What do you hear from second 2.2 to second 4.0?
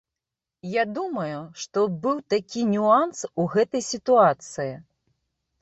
такі нюанс у гэтай